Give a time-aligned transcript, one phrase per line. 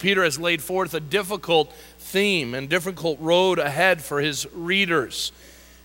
[0.00, 5.32] Peter has laid forth a difficult theme and difficult road ahead for his readers.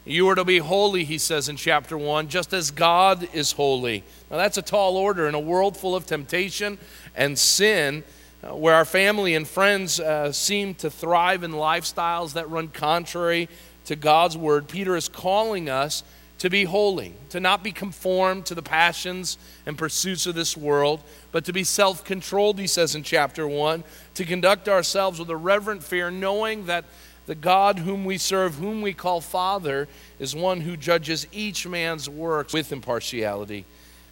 [0.06, 4.04] You are to be holy, he says in chapter 1, just as God is holy.
[4.30, 6.78] Now, that's a tall order in a world full of temptation
[7.16, 8.04] and sin,
[8.44, 13.50] uh, where our family and friends uh, seem to thrive in lifestyles that run contrary
[13.86, 14.68] to God's word.
[14.68, 16.04] Peter is calling us
[16.44, 21.02] to be holy, to not be conformed to the passions and pursuits of this world,
[21.32, 23.82] but to be self controlled, he says in chapter 1,
[24.16, 26.84] to conduct ourselves with a reverent fear, knowing that
[27.28, 29.88] the God whom we serve, whom we call Father,
[30.20, 33.64] is one who judges each man's works with impartiality.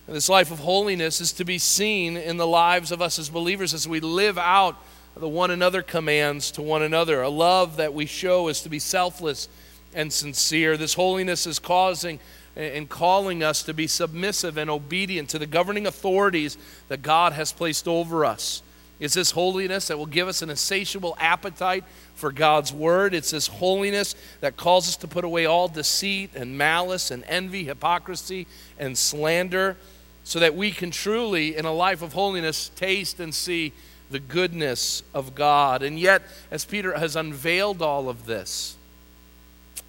[0.08, 3.28] And this life of holiness is to be seen in the lives of us as
[3.28, 4.78] believers as we live out
[5.18, 7.22] the one another commands to one another.
[7.22, 9.50] A love that we show is to be selfless
[9.94, 10.78] and sincere.
[10.78, 12.20] This holiness is causing
[12.56, 16.58] and calling us to be submissive and obedient to the governing authorities
[16.90, 18.62] that God has placed over us.
[19.00, 23.16] It's this holiness that will give us an insatiable appetite for God's word.
[23.16, 27.64] It's this holiness that calls us to put away all deceit and malice and envy,
[27.64, 28.46] hypocrisy
[28.78, 29.76] and slander,
[30.24, 33.74] so that we can truly, in a life of holiness, taste and see
[34.12, 35.82] the goodness of God.
[35.82, 38.76] And yet, as Peter has unveiled all of this,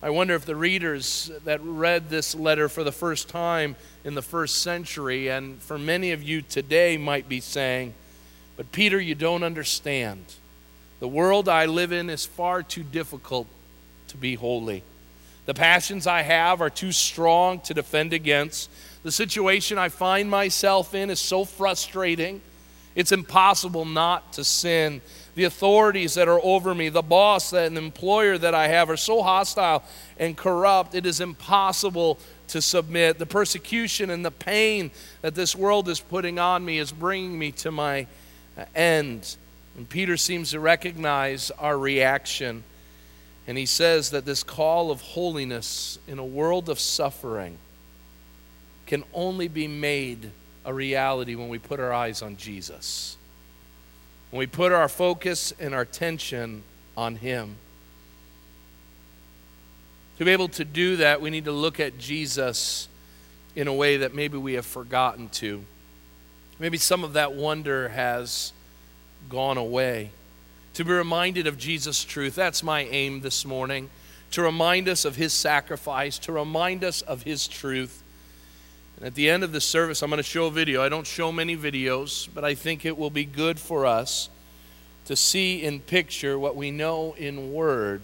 [0.05, 4.23] I wonder if the readers that read this letter for the first time in the
[4.23, 7.95] first century, and for many of you today, might be saying,
[8.57, 10.25] But Peter, you don't understand.
[10.99, 13.47] The world I live in is far too difficult
[14.09, 14.83] to be holy.
[15.47, 18.71] The passions I have are too strong to defend against.
[19.05, 22.43] The situation I find myself in is so frustrating,
[22.97, 25.01] it's impossible not to sin
[25.35, 28.97] the authorities that are over me, the boss that and employer that I have are
[28.97, 29.83] so hostile
[30.19, 33.19] and corrupt, it is impossible to submit.
[33.19, 34.91] The persecution and the pain
[35.23, 38.07] that this world is putting on me is bringing me to my
[38.59, 39.37] uh, end.
[39.77, 42.63] And Peter seems to recognize our reaction.
[43.47, 47.57] And he says that this call of holiness in a world of suffering
[48.87, 50.31] can only be made
[50.67, 53.17] a reality when we put our eyes on Jesus
[54.33, 56.63] when we put our focus and our attention
[56.97, 57.57] on Him.
[60.17, 62.89] To be able to do that, we need to look at Jesus
[63.55, 65.63] in a way that maybe we have forgotten to.
[66.59, 68.55] Maybe some of that wonder has
[69.29, 70.13] gone away.
[70.75, 72.35] To be reminded of Jesus' truth.
[72.35, 73.91] That's my aim this morning.
[74.31, 78.02] To remind us of His sacrifice, to remind us of His truth
[78.97, 80.83] and at the end of the service, I'm going to show a video.
[80.83, 84.29] I don't show many videos, but I think it will be good for us
[85.07, 88.03] to see in picture what we know in word,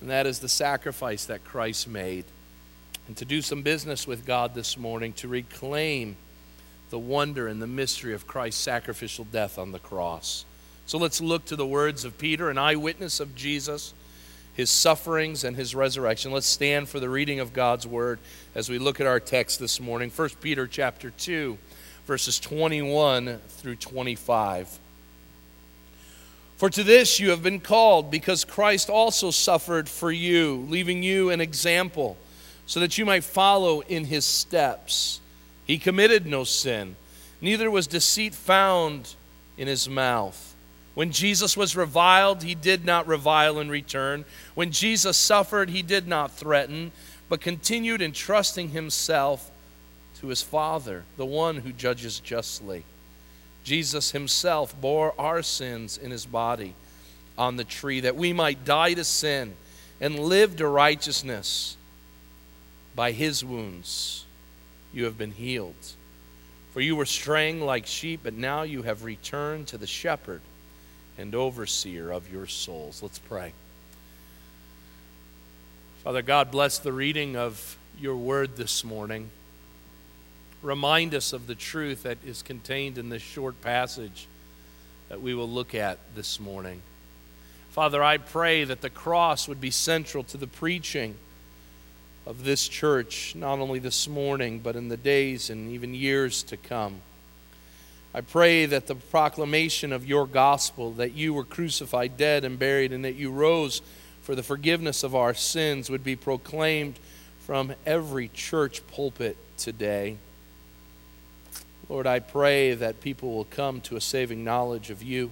[0.00, 2.24] and that is the sacrifice that Christ made.
[3.08, 6.16] And to do some business with God this morning to reclaim
[6.90, 10.44] the wonder and the mystery of Christ's sacrificial death on the cross.
[10.86, 13.94] So let's look to the words of Peter, an eyewitness of Jesus
[14.56, 16.32] his sufferings and his resurrection.
[16.32, 18.18] Let's stand for the reading of God's word
[18.54, 20.10] as we look at our text this morning.
[20.10, 21.58] 1 Peter chapter 2,
[22.06, 24.78] verses 21 through 25.
[26.56, 31.28] For to this you have been called, because Christ also suffered for you, leaving you
[31.28, 32.16] an example,
[32.64, 35.20] so that you might follow in his steps.
[35.66, 36.96] He committed no sin,
[37.42, 39.16] neither was deceit found
[39.58, 40.55] in his mouth.
[40.96, 44.24] When Jesus was reviled, he did not revile in return.
[44.54, 46.90] When Jesus suffered, he did not threaten,
[47.28, 49.50] but continued entrusting himself
[50.20, 52.82] to his Father, the one who judges justly.
[53.62, 56.72] Jesus himself bore our sins in his body
[57.36, 59.52] on the tree, that we might die to sin
[60.00, 61.76] and live to righteousness.
[62.94, 64.24] By his wounds
[64.94, 65.74] you have been healed.
[66.72, 70.40] For you were straying like sheep, but now you have returned to the shepherd
[71.18, 73.02] and overseer of your souls.
[73.02, 73.52] Let's pray.
[76.04, 79.30] Father God, bless the reading of your word this morning.
[80.62, 84.26] Remind us of the truth that is contained in this short passage
[85.08, 86.82] that we will look at this morning.
[87.70, 91.16] Father, I pray that the cross would be central to the preaching
[92.26, 96.56] of this church, not only this morning, but in the days and even years to
[96.56, 97.02] come.
[98.16, 102.94] I pray that the proclamation of your gospel, that you were crucified, dead, and buried,
[102.94, 103.82] and that you rose
[104.22, 106.98] for the forgiveness of our sins, would be proclaimed
[107.40, 110.16] from every church pulpit today.
[111.90, 115.30] Lord, I pray that people will come to a saving knowledge of you.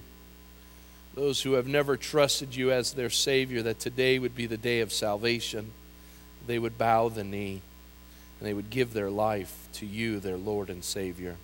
[1.14, 4.80] Those who have never trusted you as their Savior, that today would be the day
[4.80, 5.72] of salvation.
[6.46, 7.62] They would bow the knee
[8.38, 11.36] and they would give their life to you, their Lord and Savior.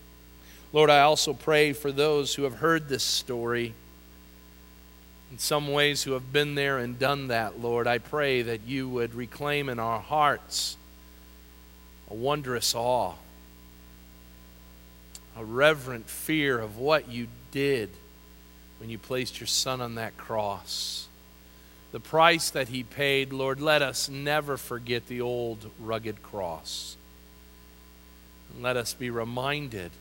[0.72, 3.74] Lord, I also pray for those who have heard this story
[5.30, 8.88] in some ways who have been there and done that, Lord, I pray that you
[8.88, 10.76] would reclaim in our hearts
[12.10, 13.14] a wondrous awe,
[15.36, 17.90] a reverent fear of what you did
[18.78, 21.06] when you placed your Son on that cross.
[21.92, 26.96] The price that he paid, Lord, let us never forget the old rugged cross.
[28.52, 29.92] And let us be reminded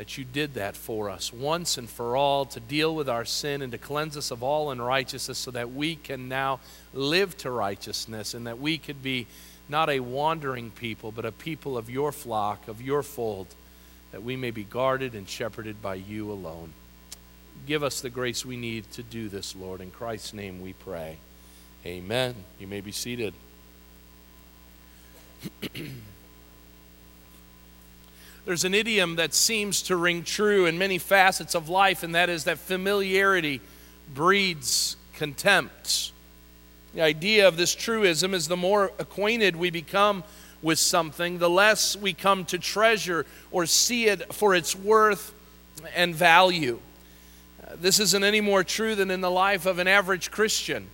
[0.00, 3.60] that you did that for us once and for all to deal with our sin
[3.60, 6.58] and to cleanse us of all unrighteousness so that we can now
[6.94, 9.26] live to righteousness and that we could be
[9.68, 13.48] not a wandering people, but a people of your flock, of your fold,
[14.10, 16.72] that we may be guarded and shepherded by you alone.
[17.66, 19.82] Give us the grace we need to do this, Lord.
[19.82, 21.18] In Christ's name we pray.
[21.84, 22.34] Amen.
[22.58, 23.34] You may be seated.
[28.44, 32.28] There's an idiom that seems to ring true in many facets of life, and that
[32.28, 33.60] is that familiarity
[34.14, 36.12] breeds contempt.
[36.94, 40.24] The idea of this truism is the more acquainted we become
[40.62, 45.34] with something, the less we come to treasure or see it for its worth
[45.94, 46.80] and value.
[47.76, 50.88] This isn't any more true than in the life of an average Christian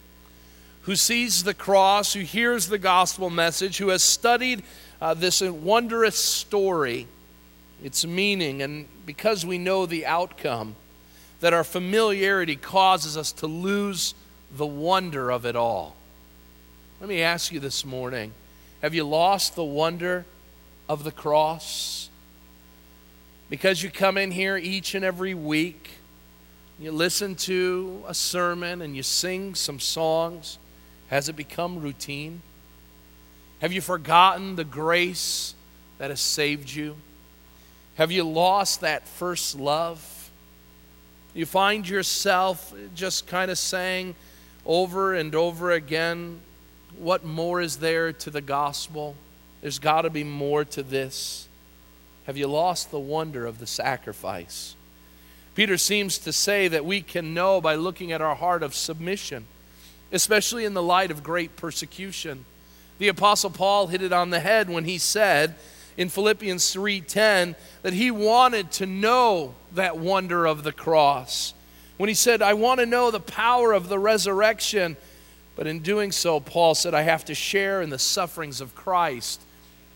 [0.82, 4.62] who sees the cross, who hears the gospel message, who has studied
[5.00, 7.06] uh, this wondrous story
[7.87, 10.75] its meaning, and because we know the outcome,
[11.38, 14.12] that our familiarity causes us to lose
[14.56, 15.94] the wonder of it all.
[16.99, 18.33] Let me ask you this morning
[18.83, 20.27] have you lost the wonder
[20.88, 22.11] of the cross?
[23.49, 25.91] Because you come in here each and every week,
[26.81, 30.59] you listen to a sermon and you sing some songs,
[31.06, 32.43] has it become routine?
[33.61, 35.55] Have you forgotten the grace
[35.99, 36.97] that has saved you?
[37.96, 40.31] Have you lost that first love?
[41.32, 44.14] You find yourself just kind of saying
[44.66, 46.40] over and over again,
[46.98, 49.16] What more is there to the gospel?
[49.62, 51.48] There's got to be more to this.
[52.25, 54.75] Have you lost the wonder of the sacrifice?
[55.54, 59.46] Peter seems to say that we can know by looking at our heart of submission,
[60.12, 62.44] especially in the light of great persecution.
[62.99, 65.54] The Apostle Paul hit it on the head when he said,
[65.96, 71.54] in Philippians 3:10 that he wanted to know that wonder of the cross.
[71.96, 74.96] When he said, "I want to know the power of the resurrection,"
[75.54, 79.40] but in doing so Paul said, "I have to share in the sufferings of Christ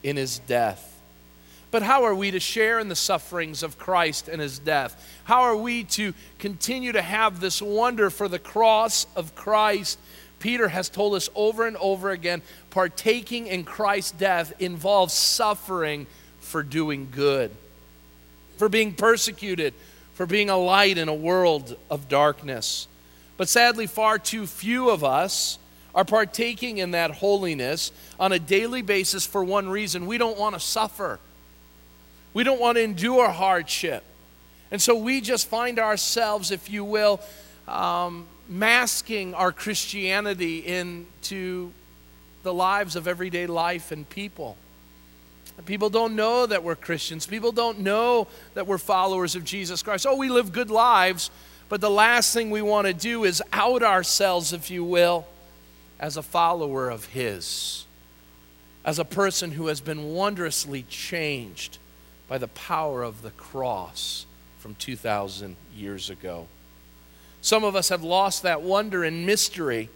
[0.02, 0.86] in his death."
[1.70, 5.00] But how are we to share in the sufferings of Christ and his death?
[5.24, 9.98] How are we to continue to have this wonder for the cross of Christ
[10.40, 16.06] Peter has told us over and over again partaking in Christ's death involves suffering
[16.40, 17.52] for doing good,
[18.56, 19.74] for being persecuted,
[20.14, 22.88] for being a light in a world of darkness.
[23.36, 25.58] But sadly, far too few of us
[25.94, 30.54] are partaking in that holiness on a daily basis for one reason we don't want
[30.54, 31.20] to suffer,
[32.34, 34.04] we don't want to endure hardship.
[34.72, 37.20] And so we just find ourselves, if you will,
[37.66, 41.72] um, masking our Christianity into
[42.42, 44.56] the lives of everyday life and people.
[45.66, 47.26] People don't know that we're Christians.
[47.26, 50.06] People don't know that we're followers of Jesus Christ.
[50.08, 51.30] Oh, we live good lives,
[51.68, 55.26] but the last thing we want to do is out ourselves, if you will,
[56.00, 57.84] as a follower of His,
[58.84, 61.78] as a person who has been wondrously changed
[62.26, 64.24] by the power of the cross
[64.58, 66.48] from 2,000 years ago.
[67.42, 69.88] Some of us have lost that wonder and mystery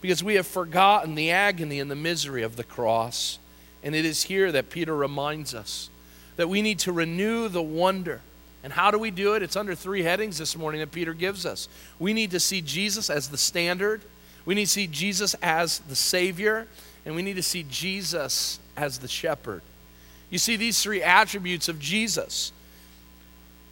[0.00, 3.38] because we have forgotten the agony and the misery of the cross.
[3.82, 5.90] And it is here that Peter reminds us
[6.36, 8.20] that we need to renew the wonder.
[8.64, 9.42] And how do we do it?
[9.42, 11.68] It's under three headings this morning that Peter gives us.
[11.98, 14.02] We need to see Jesus as the standard,
[14.44, 16.66] we need to see Jesus as the Savior,
[17.04, 19.62] and we need to see Jesus as the shepherd.
[20.30, 22.52] You see, these three attributes of Jesus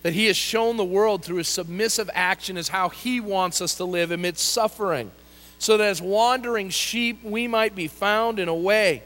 [0.03, 3.75] that he has shown the world through his submissive action is how he wants us
[3.77, 5.11] to live amidst suffering,
[5.59, 9.03] so that as wandering sheep we might be found in a way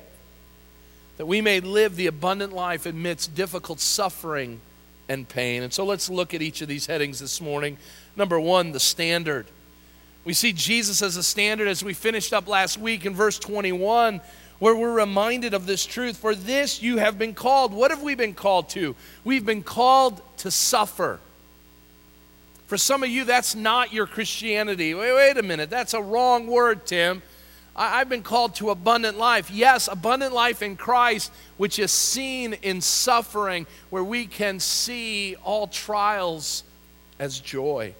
[1.17, 4.61] that we may live the abundant life amidst difficult suffering
[5.09, 5.63] and pain.
[5.63, 7.77] And so let's look at each of these headings this morning.
[8.17, 9.47] Number one, the standard.
[10.25, 14.21] We see Jesus as a standard as we finished up last week in verse 21
[14.59, 16.17] where we're reminded of this truth.
[16.17, 17.73] For this you have been called.
[17.73, 18.95] What have we been called to?
[19.25, 21.21] We've been called to suffer.
[22.67, 24.95] For some of you, that's not your Christianity.
[24.95, 25.71] Wait, wait a minute.
[25.71, 27.23] That's a wrong word, Tim.
[27.77, 29.51] I, I've been called to abundant life.
[29.51, 35.67] Yes, abundant life in Christ, which is seen in suffering, where we can see all
[35.67, 36.65] trials
[37.19, 37.95] as joy.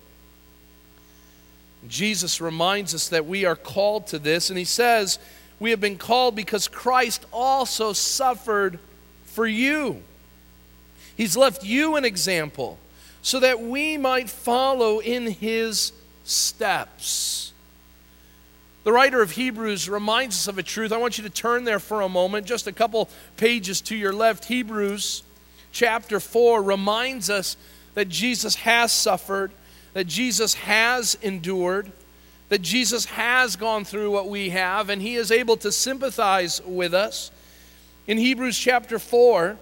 [1.87, 5.19] Jesus reminds us that we are called to this, and he says,
[5.65, 8.79] We have been called because Christ also suffered
[9.25, 10.03] for you.
[11.17, 12.79] He's left you an example
[13.23, 17.55] so that we might follow in his steps.
[18.83, 20.93] The writer of Hebrews reminds us of a truth.
[20.93, 24.13] I want you to turn there for a moment, just a couple pages to your
[24.13, 24.45] left.
[24.45, 25.23] Hebrews
[25.73, 27.57] chapter 4 reminds us
[27.95, 29.51] that Jesus has suffered,
[29.95, 31.91] that Jesus has endured,
[32.49, 36.95] that Jesus has gone through what we have, and he is able to sympathize with
[36.95, 37.31] us.
[38.07, 39.57] In Hebrews chapter 4,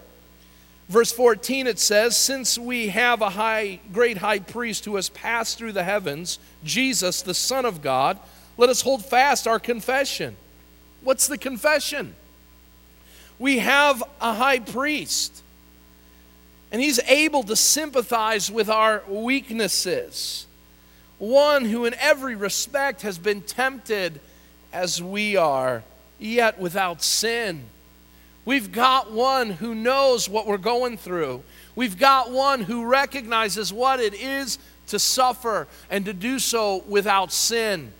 [0.89, 5.57] verse 14, it says, Since we have a high, great high priest who has passed
[5.57, 8.19] through the heavens, Jesus, the Son of God,
[8.57, 10.35] let us hold fast our confession.
[11.01, 12.15] What's the confession?
[13.39, 15.41] We have a high priest,
[16.71, 20.47] and he's able to sympathize with our weaknesses.
[21.23, 24.19] One who, in every respect, has been tempted
[24.73, 25.85] as we are,
[26.19, 27.63] yet without sin.
[28.43, 31.41] We've got one who knows what we're going through.
[31.75, 37.31] We've got one who recognizes what it is to suffer and to do so without
[37.31, 37.93] sin.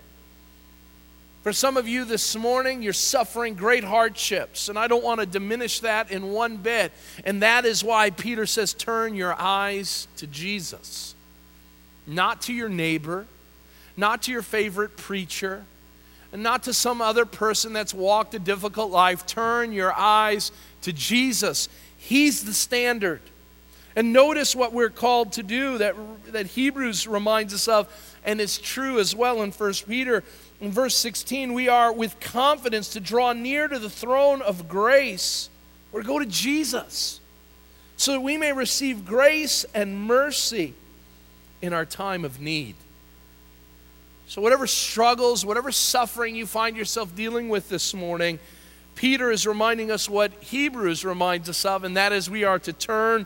[1.43, 5.25] For some of you this morning, you're suffering great hardships, and I don't want to
[5.25, 6.91] diminish that in one bit.
[7.23, 11.12] And that is why Peter says, Turn your eyes to Jesus,
[12.05, 13.25] not to your neighbor,
[13.95, 15.65] not to your favorite preacher,
[16.31, 19.25] and not to some other person that's walked a difficult life.
[19.25, 21.69] Turn your eyes to Jesus.
[21.97, 23.21] He's the standard.
[23.95, 25.95] And notice what we're called to do that,
[26.31, 27.87] that Hebrews reminds us of,
[28.25, 30.23] and it's true as well in 1 Peter
[30.63, 35.49] in verse 16, we are with confidence to draw near to the throne of grace
[35.91, 37.19] or go to Jesus
[37.97, 40.73] so that we may receive grace and mercy
[41.63, 42.75] in our time of need.
[44.27, 48.37] So, whatever struggles, whatever suffering you find yourself dealing with this morning,
[48.95, 52.73] Peter is reminding us what Hebrews reminds us of, and that is we are to
[52.73, 53.25] turn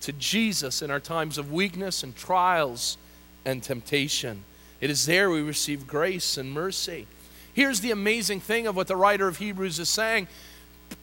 [0.00, 2.96] to Jesus in our times of weakness and trials
[3.44, 4.44] and temptation.
[4.80, 7.06] It is there we receive grace and mercy.
[7.52, 10.26] Here's the amazing thing of what the writer of Hebrews is saying.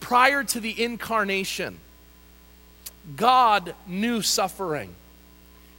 [0.00, 1.78] Prior to the incarnation,
[3.16, 4.96] God knew suffering.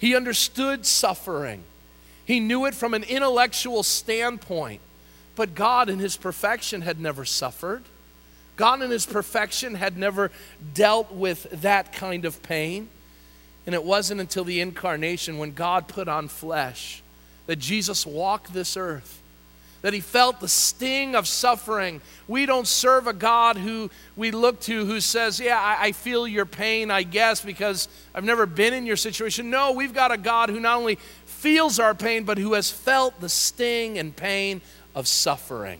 [0.03, 1.63] He understood suffering.
[2.25, 4.81] He knew it from an intellectual standpoint.
[5.37, 7.83] But God, in His perfection, had never suffered.
[8.57, 10.29] God, in His perfection, had never
[10.73, 12.89] dealt with that kind of pain.
[13.65, 17.01] And it wasn't until the incarnation when God put on flesh
[17.45, 19.22] that Jesus walked this earth,
[19.83, 22.01] that he felt the sting of suffering.
[22.27, 26.25] We don't serve a God who we look to who says, Yeah, I, I, feel
[26.25, 29.49] your pain, I guess, because I've never been in your situation.
[29.49, 33.19] No, we've got a God who not only feels our pain, but who has felt
[33.19, 34.61] the sting and pain
[34.95, 35.79] of suffering.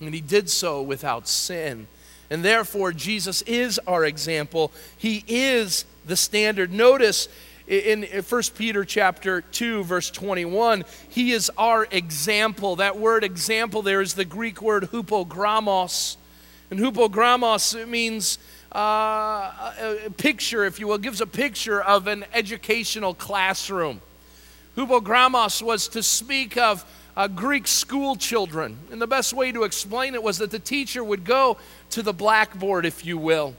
[0.00, 1.86] And he did so without sin.
[2.30, 4.72] And therefore, Jesus is our example.
[4.96, 6.72] He is the standard.
[6.72, 7.28] Notice
[7.68, 12.76] in 1 Peter chapter 2 verse 21, he is our example.
[12.76, 16.16] That word example there is the Greek word hupogrammos.
[16.70, 18.38] And hupogrammos means
[18.72, 19.72] uh,
[20.06, 24.00] a picture, if you will, gives a picture of an educational classroom.
[24.76, 26.84] Hupogrammos was to speak of
[27.16, 28.78] uh, Greek school children.
[28.90, 31.58] And the best way to explain it was that the teacher would go
[31.90, 33.54] to the blackboard, if you will,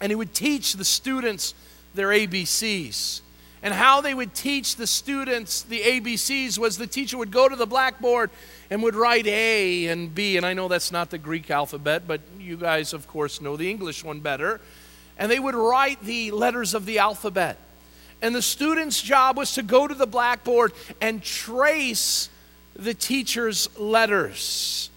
[0.00, 1.54] and he would teach the students
[1.94, 3.20] their ABCs.
[3.62, 7.56] And how they would teach the students the ABCs was the teacher would go to
[7.56, 8.30] the blackboard
[8.70, 10.36] and would write A and B.
[10.36, 13.68] And I know that's not the Greek alphabet, but you guys, of course, know the
[13.68, 14.60] English one better.
[15.18, 17.58] And they would write the letters of the alphabet.
[18.22, 22.30] And the student's job was to go to the blackboard and trace
[22.74, 24.90] the teacher's letters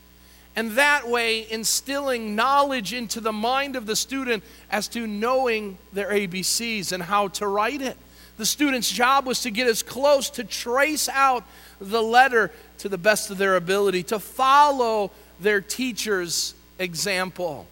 [0.56, 6.10] and that way instilling knowledge into the mind of the student as to knowing their
[6.10, 7.98] ABCs and how to write it.
[8.38, 11.44] The student's job was to get as close to trace out
[11.80, 17.68] the letter to the best of their ability, to follow their teacher's example.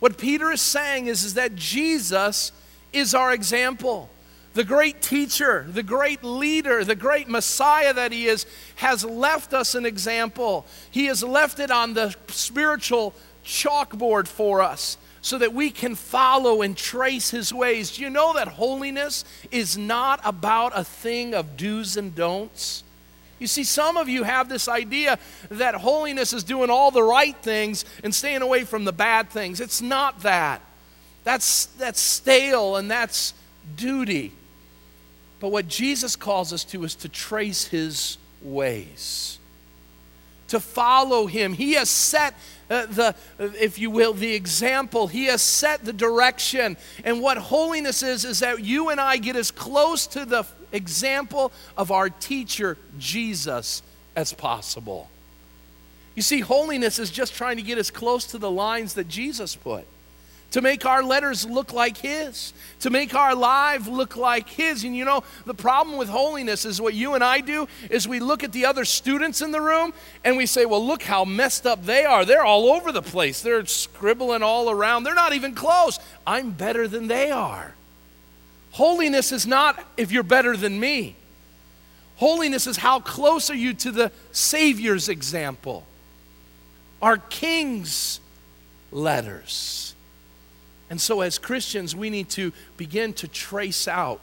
[0.00, 2.52] What Peter is saying is, is that Jesus
[2.92, 4.10] is our example
[4.54, 9.74] the great teacher, the great leader, the great Messiah that he is, has left us
[9.74, 10.66] an example.
[10.90, 16.62] He has left it on the spiritual chalkboard for us so that we can follow
[16.62, 17.96] and trace his ways.
[17.96, 22.84] Do you know that holiness is not about a thing of do's and don'ts?
[23.38, 25.18] You see, some of you have this idea
[25.48, 29.60] that holiness is doing all the right things and staying away from the bad things.
[29.60, 30.60] It's not that.
[31.24, 33.34] That's, that's stale and that's
[33.76, 34.32] duty.
[35.42, 39.40] But what Jesus calls us to is to trace his ways.
[40.48, 41.52] To follow him.
[41.52, 42.34] He has set
[42.70, 45.08] uh, the, if you will, the example.
[45.08, 46.76] He has set the direction.
[47.02, 51.50] And what holiness is, is that you and I get as close to the example
[51.76, 53.82] of our teacher, Jesus,
[54.14, 55.10] as possible.
[56.14, 59.56] You see, holiness is just trying to get as close to the lines that Jesus
[59.56, 59.88] put
[60.52, 64.84] to make our letters look like His, to make our life look like His.
[64.84, 68.20] And you know, the problem with holiness is what you and I do is we
[68.20, 69.92] look at the other students in the room
[70.24, 72.24] and we say, well, look how messed up they are.
[72.24, 75.98] They're all over the place, they're scribbling all around, they're not even close.
[76.26, 77.74] I'm better than they are.
[78.72, 81.16] Holiness is not if you're better than me.
[82.16, 85.86] Holiness is how close are you to the Savior's example,
[87.00, 88.20] our King's
[88.90, 89.91] letters.
[90.92, 94.20] And so, as Christians, we need to begin to trace out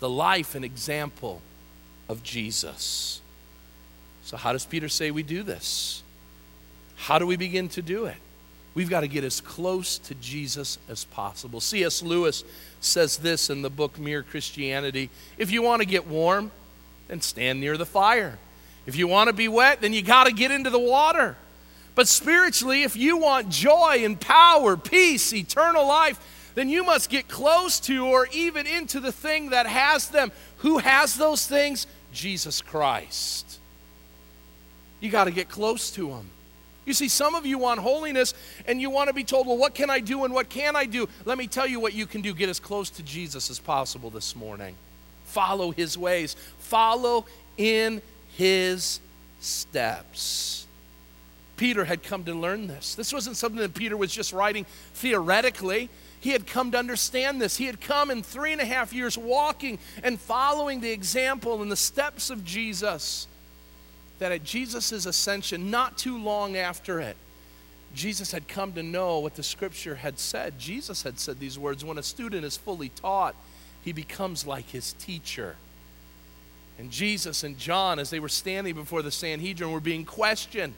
[0.00, 1.40] the life and example
[2.10, 3.22] of Jesus.
[4.22, 6.02] So, how does Peter say we do this?
[6.96, 8.18] How do we begin to do it?
[8.74, 11.60] We've got to get as close to Jesus as possible.
[11.60, 12.02] C.S.
[12.02, 12.44] Lewis
[12.82, 15.08] says this in the book Mere Christianity
[15.38, 16.50] If you want to get warm,
[17.08, 18.38] then stand near the fire.
[18.84, 21.34] If you want to be wet, then you got to get into the water.
[21.96, 26.20] But spiritually, if you want joy and power, peace, eternal life,
[26.54, 30.30] then you must get close to or even into the thing that has them.
[30.58, 31.86] Who has those things?
[32.12, 33.58] Jesus Christ.
[35.00, 36.30] You got to get close to Him.
[36.84, 38.34] You see, some of you want holiness
[38.66, 40.84] and you want to be told, well, what can I do and what can I
[40.84, 41.08] do?
[41.24, 42.32] Let me tell you what you can do.
[42.34, 44.76] Get as close to Jesus as possible this morning.
[45.24, 47.24] Follow His ways, follow
[47.56, 48.02] in
[48.36, 49.00] His
[49.40, 50.65] steps.
[51.56, 52.94] Peter had come to learn this.
[52.94, 55.88] This wasn't something that Peter was just writing theoretically.
[56.20, 57.56] He had come to understand this.
[57.56, 61.70] He had come in three and a half years walking and following the example and
[61.70, 63.26] the steps of Jesus.
[64.18, 67.16] That at Jesus' ascension, not too long after it,
[67.94, 70.58] Jesus had come to know what the scripture had said.
[70.58, 73.34] Jesus had said these words when a student is fully taught,
[73.82, 75.56] he becomes like his teacher.
[76.78, 80.74] And Jesus and John, as they were standing before the Sanhedrin, were being questioned.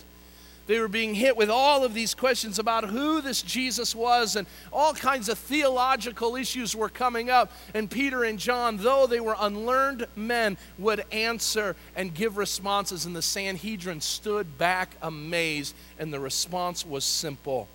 [0.69, 4.47] They were being hit with all of these questions about who this Jesus was, and
[4.71, 7.51] all kinds of theological issues were coming up.
[7.73, 13.07] And Peter and John, though they were unlearned men, would answer and give responses.
[13.07, 17.67] And the Sanhedrin stood back amazed, and the response was simple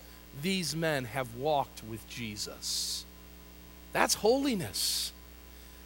[0.43, 3.05] These men have walked with Jesus.
[3.91, 5.13] That's holiness.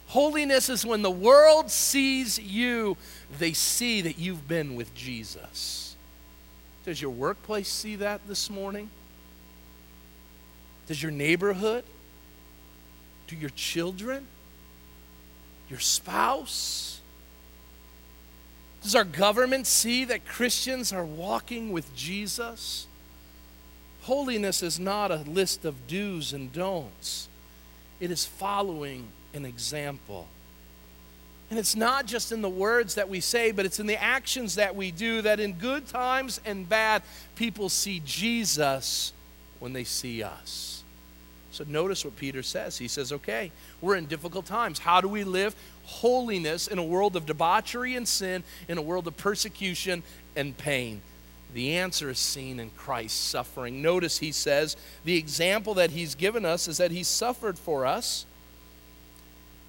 [0.08, 2.98] Holiness is when the world sees you,
[3.38, 5.87] they see that you've been with Jesus.
[6.88, 8.88] Does your workplace see that this morning?
[10.86, 11.84] Does your neighborhood?
[13.26, 14.26] Do your children?
[15.68, 17.02] Your spouse?
[18.82, 22.86] Does our government see that Christians are walking with Jesus?
[24.04, 27.28] Holiness is not a list of do's and don'ts,
[28.00, 30.26] it is following an example.
[31.50, 34.56] And it's not just in the words that we say, but it's in the actions
[34.56, 37.02] that we do that in good times and bad,
[37.36, 39.12] people see Jesus
[39.58, 40.82] when they see us.
[41.50, 42.76] So notice what Peter says.
[42.76, 44.78] He says, okay, we're in difficult times.
[44.78, 49.08] How do we live holiness in a world of debauchery and sin, in a world
[49.08, 50.02] of persecution
[50.36, 51.00] and pain?
[51.54, 53.80] The answer is seen in Christ's suffering.
[53.80, 58.26] Notice he says, the example that he's given us is that he suffered for us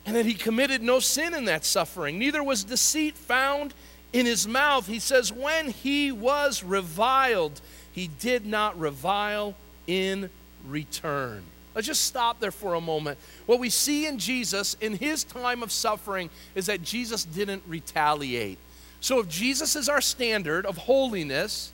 [0.06, 2.18] and that he committed no sin in that suffering.
[2.18, 3.74] Neither was deceit found
[4.14, 4.88] in his mouth.
[4.88, 9.56] He says, when he was reviled, he did not revile
[9.88, 10.30] in
[10.68, 11.44] return.
[11.76, 13.20] Let's just stop there for a moment.
[13.46, 18.58] What we see in Jesus in his time of suffering is that Jesus didn't retaliate.
[19.02, 21.72] So if Jesus is our standard of holiness,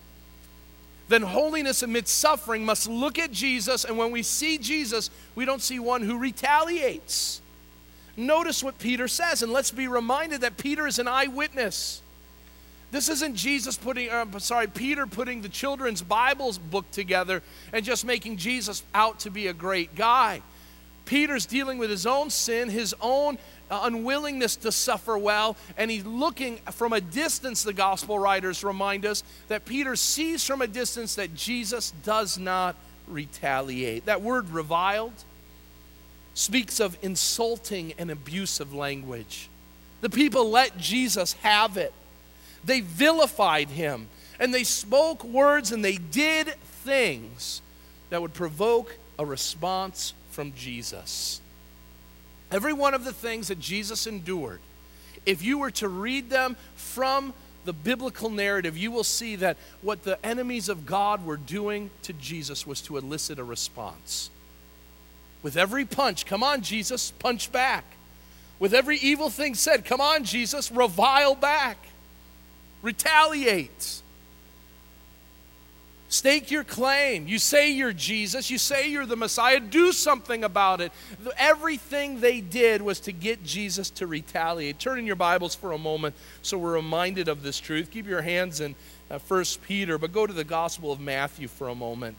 [1.07, 5.61] then holiness amidst suffering must look at Jesus, and when we see Jesus, we don't
[5.61, 7.41] see one who retaliates.
[8.17, 12.01] Notice what Peter says, and let's be reminded that Peter is an eyewitness.
[12.91, 17.41] This isn't Jesus putting, uh, sorry, Peter putting the children's Bibles book together
[17.73, 20.41] and just making Jesus out to be a great guy.
[21.06, 23.38] Peter's dealing with his own sin, his own
[23.69, 29.06] uh, unwillingness to suffer well, and he's looking from a distance, the gospel writers remind
[29.06, 32.75] us, that Peter sees from a distance that Jesus does not
[33.08, 34.06] retaliate.
[34.06, 35.13] That word reviled,
[36.35, 39.49] speaks of insulting and abusive language.
[40.01, 41.93] The people let Jesus have it.
[42.63, 44.07] They vilified him
[44.39, 46.47] and they spoke words and they did
[46.83, 47.61] things
[48.11, 51.41] that would provoke a response from Jesus.
[52.51, 54.59] Every one of the things that Jesus endured
[55.25, 57.33] if you were to read them from
[57.65, 62.13] the biblical narrative, you will see that what the enemies of God were doing to
[62.13, 64.29] Jesus was to elicit a response.
[65.45, 67.86] With every punch, come on, Jesus, punch back.
[68.58, 71.77] With every evil thing said, come on, Jesus, revile back,
[72.81, 74.01] retaliate.
[76.08, 77.27] Stake your claim.
[77.27, 78.49] You say you're Jesus.
[78.49, 79.60] You say you're the Messiah.
[79.60, 80.91] Do something about it.
[81.38, 84.79] Everything they did was to get Jesus to retaliate.
[84.79, 87.91] Turn in your Bibles for a moment so we're reminded of this truth.
[87.91, 88.73] Keep your hands in
[89.12, 92.17] uh, 1 Peter, but go to the Gospel of Matthew for a moment.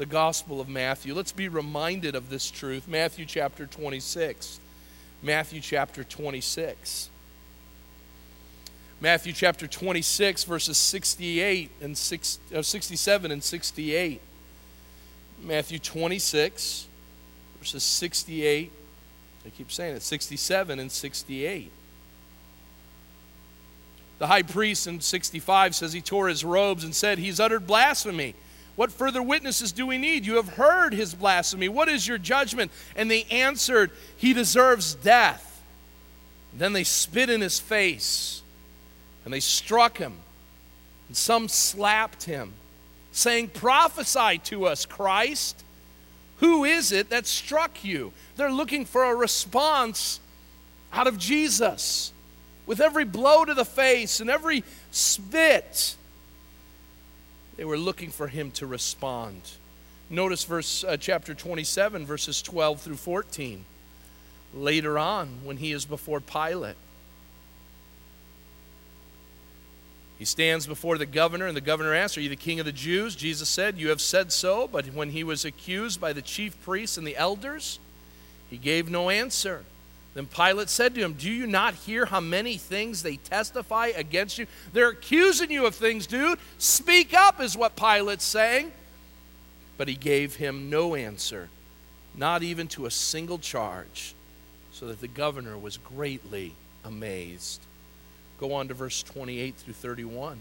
[0.00, 1.12] The Gospel of Matthew.
[1.12, 2.88] Let's be reminded of this truth.
[2.88, 4.58] Matthew chapter 26.
[5.22, 7.10] Matthew chapter 26.
[8.98, 14.22] Matthew chapter 26, verses 68 and 6, uh, 67 and 68.
[15.42, 16.86] Matthew 26,
[17.58, 18.72] verses 68.
[19.44, 21.70] I keep saying it, 67 and 68.
[24.18, 28.34] The high priest in 65 says he tore his robes and said, He's uttered blasphemy.
[28.76, 30.24] What further witnesses do we need?
[30.24, 31.68] You have heard his blasphemy.
[31.68, 32.70] What is your judgment?
[32.96, 35.62] And they answered, He deserves death.
[36.52, 38.42] Then they spit in his face
[39.24, 40.14] and they struck him.
[41.08, 42.54] And some slapped him,
[43.12, 45.64] saying, Prophesy to us, Christ.
[46.38, 48.12] Who is it that struck you?
[48.36, 50.20] They're looking for a response
[50.92, 52.12] out of Jesus.
[52.66, 55.96] With every blow to the face and every spit,
[57.60, 59.42] they were looking for him to respond.
[60.08, 63.66] Notice verse uh, chapter 27 verses 12 through 14.
[64.54, 66.76] Later on when he is before Pilate,
[70.18, 72.72] He stands before the governor, and the governor asks, Are you the king of the
[72.72, 73.14] Jews?
[73.14, 74.66] Jesus said, You have said so.
[74.66, 77.78] But when he was accused by the chief priests and the elders,
[78.48, 79.64] he gave no answer.
[80.14, 84.38] Then Pilate said to him, Do you not hear how many things they testify against
[84.38, 84.46] you?
[84.72, 86.38] They're accusing you of things, dude.
[86.58, 88.72] Speak up, is what Pilate's saying.
[89.78, 91.48] But he gave him no answer,
[92.14, 94.14] not even to a single charge,
[94.72, 97.60] so that the governor was greatly amazed.
[98.40, 100.40] Go on to verse 28 through 31.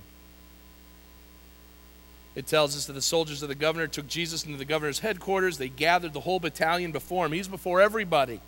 [2.35, 5.57] It tells us that the soldiers of the governor took Jesus into the governor's headquarters.
[5.57, 7.33] They gathered the whole battalion before him.
[7.33, 8.39] He's before everybody.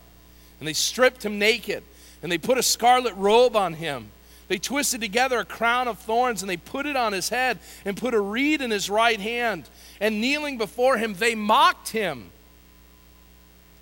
[0.61, 1.83] And they stripped him naked.
[2.23, 4.11] And they put a scarlet robe on him.
[4.47, 7.97] They twisted together a crown of thorns and they put it on his head and
[7.97, 9.67] put a reed in his right hand.
[9.99, 12.29] And kneeling before him, they mocked him,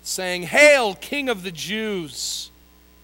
[0.02, 2.50] saying, Hail, King of the Jews!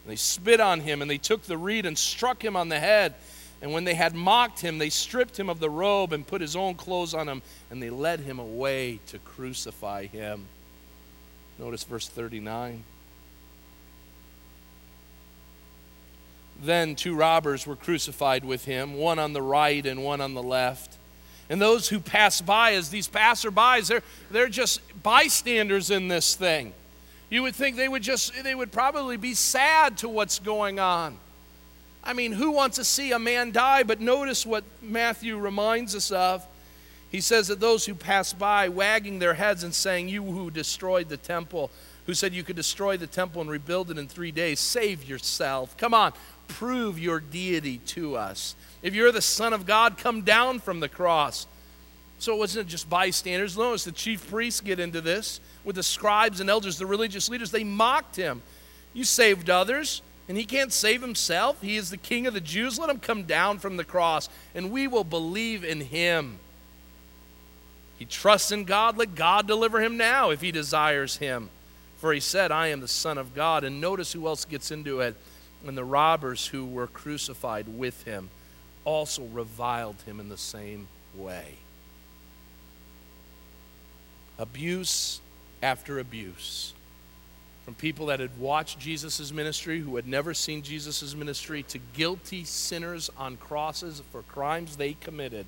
[0.05, 2.79] And they spit on him, and they took the reed and struck him on the
[2.79, 3.15] head.
[3.61, 6.55] And when they had mocked him, they stripped him of the robe and put his
[6.55, 10.47] own clothes on him, and they led him away to crucify him.
[11.59, 12.85] Notice verse 39.
[16.63, 20.43] Then two robbers were crucified with him, one on the right and one on the
[20.43, 20.97] left.
[21.49, 26.73] And those who pass by, as these passerbys, they're, they're just bystanders in this thing.
[27.31, 31.19] You would think they would just, they would probably be sad to what's going on.
[32.03, 33.83] I mean, who wants to see a man die?
[33.83, 36.47] But notice what Matthew reminds us of.
[37.11, 41.09] He says that those who pass by, wagging their heads and saying, You who destroyed
[41.09, 41.71] the temple,
[42.07, 45.77] who said you could destroy the temple and rebuild it in three days, save yourself.
[45.77, 46.13] Come on,
[46.49, 48.55] prove your deity to us.
[48.83, 51.47] If you're the Son of God, come down from the cross.
[52.19, 53.57] So it wasn't just bystanders.
[53.57, 57.51] Notice the chief priests get into this with the scribes and elders, the religious leaders.
[57.51, 58.43] They mocked him.
[58.95, 61.61] You saved others, and he can't save himself.
[61.61, 62.79] He is the king of the Jews.
[62.79, 66.39] Let him come down from the cross, and we will believe in him.
[67.99, 68.97] He trusts in God.
[68.97, 71.51] Let God deliver him now if he desires him.
[71.99, 73.65] For he said, I am the Son of God.
[73.65, 75.17] And notice who else gets into it.
[75.69, 78.31] And the robbers who were crucified with him
[78.85, 81.55] also reviled him in the same way
[84.39, 85.21] abuse
[85.63, 86.75] after abuse
[87.65, 92.45] from people that had watched Jesus' ministry, who had never seen Jesus' ministry, to guilty
[92.45, 95.47] sinners on crosses for crimes they committed.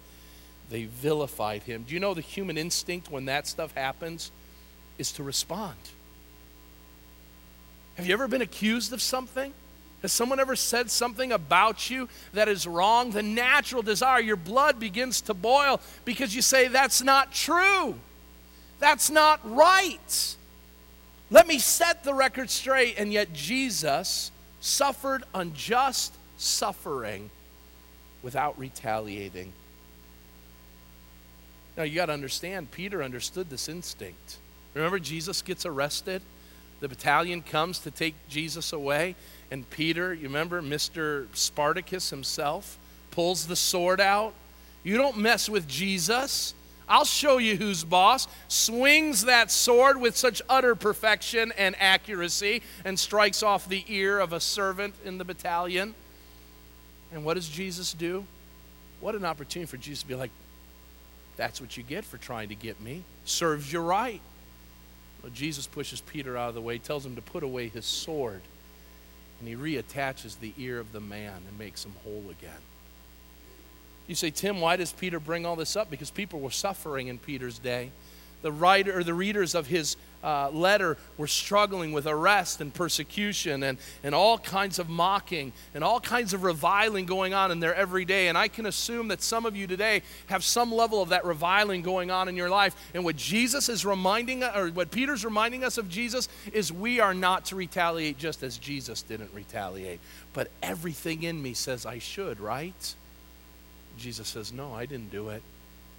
[0.68, 1.84] They vilified him.
[1.86, 4.32] Do you know the human instinct when that stuff happens
[4.98, 5.76] is to respond?
[7.94, 9.54] Have you ever been accused of something?
[10.02, 13.10] Has someone ever said something about you that is wrong?
[13.10, 17.96] The natural desire, your blood begins to boil because you say, That's not true.
[18.78, 20.36] That's not right.
[21.30, 22.94] Let me set the record straight.
[22.96, 24.30] And yet, Jesus
[24.60, 27.30] suffered unjust suffering
[28.22, 29.52] without retaliating.
[31.76, 34.36] Now, you got to understand, Peter understood this instinct.
[34.74, 36.22] Remember, Jesus gets arrested
[36.80, 39.16] the battalion comes to take Jesus away,
[39.50, 41.26] and Peter, you remember, Mr.
[41.34, 42.78] Spartacus himself,
[43.10, 44.34] pulls the sword out.
[44.82, 46.54] You don't mess with Jesus.
[46.88, 48.28] I'll show you who's boss.
[48.48, 54.32] Swings that sword with such utter perfection and accuracy and strikes off the ear of
[54.32, 55.94] a servant in the battalion.
[57.12, 58.24] And what does Jesus do?
[59.00, 60.30] What an opportunity for Jesus to be like,
[61.36, 63.04] that's what you get for trying to get me.
[63.24, 64.20] Serves you right.
[65.22, 68.40] Well, Jesus pushes Peter out of the way, tells him to put away his sword,
[69.38, 72.60] and he reattaches the ear of the man and makes him whole again.
[74.06, 75.90] You say, Tim, why does Peter bring all this up?
[75.90, 77.90] Because people were suffering in Peter's day.
[78.42, 83.62] The writer or the readers of his uh, letter were struggling with arrest and persecution
[83.62, 87.74] and, and all kinds of mocking and all kinds of reviling going on in their
[87.74, 88.28] everyday.
[88.28, 91.82] And I can assume that some of you today have some level of that reviling
[91.82, 92.74] going on in your life.
[92.94, 97.00] And what Jesus is reminding us, or what Peter's reminding us of Jesus is we
[97.00, 100.00] are not to retaliate just as Jesus didn't retaliate.
[100.32, 102.94] But everything in me says I should, right?
[103.96, 105.42] Jesus says, No, I didn't do it.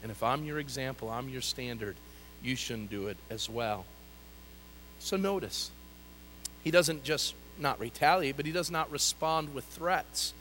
[0.02, 1.96] And if I'm your example, I'm your standard,
[2.42, 3.86] you shouldn't do it as well.
[5.00, 5.72] So notice,
[6.64, 10.34] he doesn't just not retaliate, but he does not respond with threats.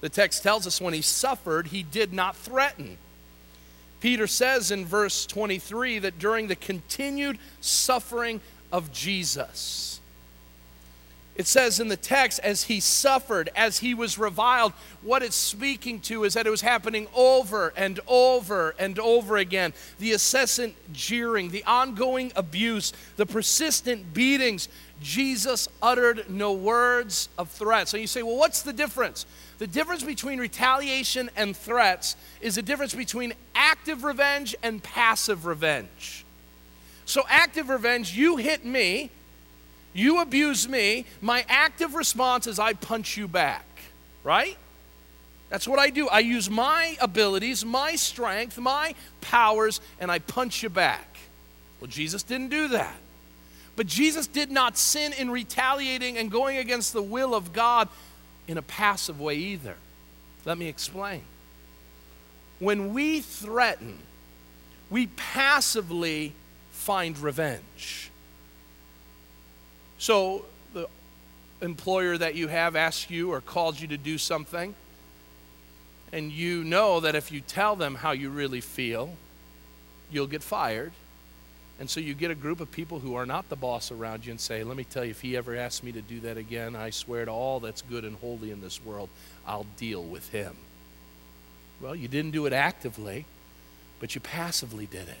[0.00, 2.98] The text tells us when he suffered, he did not threaten.
[4.00, 10.00] Peter says in verse 23 that during the continued suffering of Jesus,
[11.36, 14.72] it says in the text, as he suffered, as he was reviled,
[15.02, 19.74] what it's speaking to is that it was happening over and over and over again.
[19.98, 24.68] The incessant jeering, the ongoing abuse, the persistent beatings.
[25.02, 27.90] Jesus uttered no words of threats.
[27.90, 29.26] So you say, well, what's the difference?
[29.58, 36.24] The difference between retaliation and threats is the difference between active revenge and passive revenge.
[37.04, 39.10] So, active revenge, you hit me,
[39.98, 41.06] you abuse me.
[41.20, 43.64] My active response is I punch you back,
[44.24, 44.56] right?
[45.48, 46.08] That's what I do.
[46.08, 51.16] I use my abilities, my strength, my powers, and I punch you back.
[51.80, 52.96] Well, Jesus didn't do that.
[53.76, 57.88] But Jesus did not sin in retaliating and going against the will of God
[58.48, 59.76] in a passive way either.
[60.44, 61.22] Let me explain.
[62.58, 63.98] When we threaten,
[64.88, 66.32] we passively
[66.70, 68.05] find revenge.
[69.98, 70.88] So the
[71.62, 74.74] employer that you have asks you or calls you to do something,
[76.12, 79.16] and you know that if you tell them how you really feel,
[80.10, 80.92] you'll get fired.
[81.78, 84.30] And so you get a group of people who are not the boss around you
[84.30, 86.74] and say, Let me tell you, if he ever asks me to do that again,
[86.74, 89.10] I swear to all that's good and holy in this world,
[89.46, 90.56] I'll deal with him.
[91.80, 93.26] Well, you didn't do it actively,
[94.00, 95.18] but you passively did it.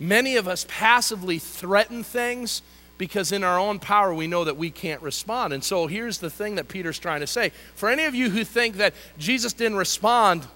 [0.00, 2.62] Many of us passively threaten things
[2.98, 5.52] because in our own power we know that we can't respond.
[5.52, 7.52] And so here's the thing that Peter's trying to say.
[7.74, 10.46] For any of you who think that Jesus didn't respond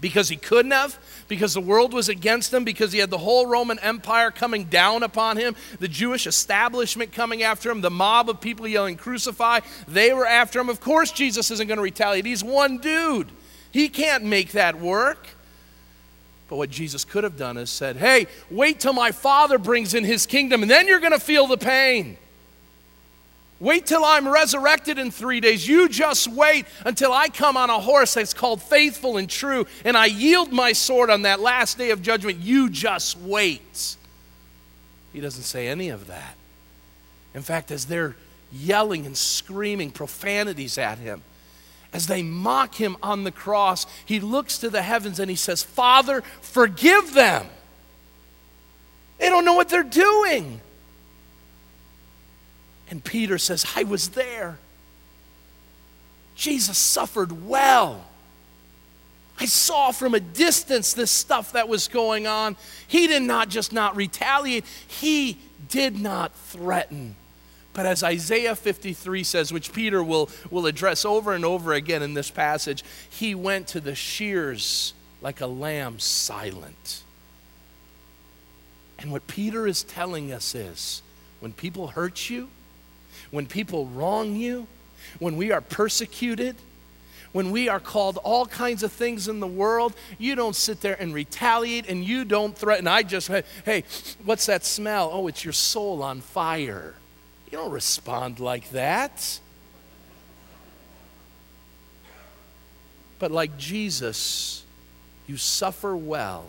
[0.00, 0.98] because he couldn't have,
[1.28, 5.04] because the world was against him, because he had the whole Roman Empire coming down
[5.04, 10.12] upon him, the Jewish establishment coming after him, the mob of people yelling, Crucify, they
[10.12, 10.68] were after him.
[10.68, 12.26] Of course, Jesus isn't going to retaliate.
[12.26, 13.30] He's one dude,
[13.70, 15.28] he can't make that work.
[16.52, 20.04] But what Jesus could have done is said, Hey, wait till my Father brings in
[20.04, 22.18] his kingdom, and then you're going to feel the pain.
[23.58, 25.66] Wait till I'm resurrected in three days.
[25.66, 29.96] You just wait until I come on a horse that's called faithful and true, and
[29.96, 32.40] I yield my sword on that last day of judgment.
[32.40, 33.96] You just wait.
[35.14, 36.34] He doesn't say any of that.
[37.32, 38.14] In fact, as they're
[38.52, 41.22] yelling and screaming profanities at him,
[41.92, 45.62] as they mock him on the cross, he looks to the heavens and he says,
[45.62, 47.46] Father, forgive them.
[49.18, 50.60] They don't know what they're doing.
[52.90, 54.58] And Peter says, I was there.
[56.34, 58.04] Jesus suffered well.
[59.38, 62.56] I saw from a distance this stuff that was going on.
[62.86, 67.16] He did not just not retaliate, he did not threaten.
[67.74, 72.14] But as Isaiah 53 says, which Peter will, will address over and over again in
[72.14, 77.02] this passage, he went to the shears like a lamb silent.
[78.98, 81.02] And what Peter is telling us is
[81.40, 82.48] when people hurt you,
[83.30, 84.66] when people wrong you,
[85.18, 86.56] when we are persecuted,
[87.32, 91.00] when we are called all kinds of things in the world, you don't sit there
[91.00, 92.86] and retaliate and you don't threaten.
[92.86, 93.28] I just,
[93.64, 93.84] hey,
[94.24, 95.10] what's that smell?
[95.12, 96.94] Oh, it's your soul on fire.
[97.52, 99.38] You don't respond like that.
[103.18, 104.64] But like Jesus,
[105.26, 106.46] you suffer well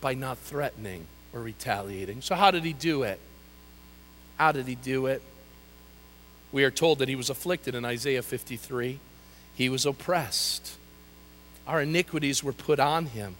[0.00, 2.22] by not threatening or retaliating.
[2.22, 3.18] So, how did he do it?
[4.38, 5.20] How did he do it?
[6.52, 9.00] We are told that he was afflicted in Isaiah 53.
[9.56, 10.76] He was oppressed.
[11.66, 13.34] Our iniquities were put on him.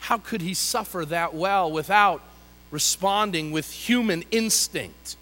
[0.00, 2.22] How could he suffer that well without
[2.70, 5.16] responding with human instinct?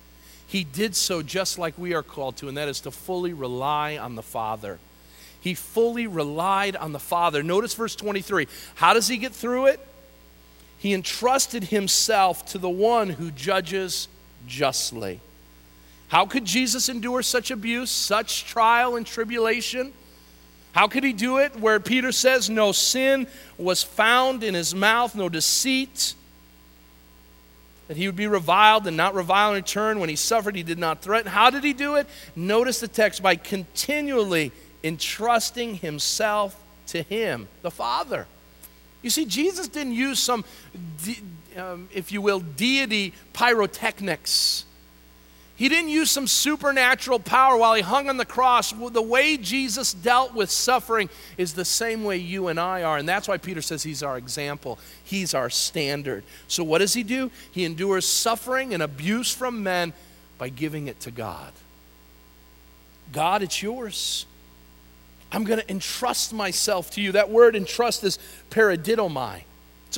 [0.49, 3.99] He did so just like we are called to, and that is to fully rely
[3.99, 4.79] on the Father.
[5.41, 7.43] He fully relied on the Father.
[7.43, 8.49] Notice verse 23.
[8.75, 9.87] How does he get through it?
[10.79, 14.09] He entrusted himself to the one who judges
[14.47, 15.21] justly.
[16.09, 19.93] How could Jesus endure such abuse, such trial and tribulation?
[20.73, 23.27] How could he do it where Peter says, No sin
[23.59, 26.15] was found in his mouth, no deceit?
[27.89, 29.99] That he would be reviled and not revile in return.
[29.99, 31.31] When he suffered, he did not threaten.
[31.31, 32.07] How did he do it?
[32.37, 34.53] Notice the text by continually
[34.85, 36.57] entrusting himself
[36.89, 38.27] to him, the Father.
[39.03, 40.45] You see, Jesus didn't use some,
[41.57, 44.65] um, if you will, deity pyrotechnics
[45.59, 48.71] he didn't use some supernatural power while he hung on the cross.
[48.71, 52.97] The way Jesus dealt with suffering is the same way you and I are.
[52.97, 56.23] And that's why Peter says he's our example, he's our standard.
[56.47, 57.33] So, what does he do?
[57.51, 59.95] He endures suffering and abuse from men
[60.39, 61.53] by giving it to God.
[63.13, 64.27] God, it's yours.
[65.33, 67.11] I'm going to entrust myself to you.
[67.13, 69.43] That word entrust is paradidomai.